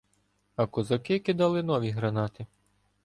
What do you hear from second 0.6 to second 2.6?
козаки кидали нові гранати.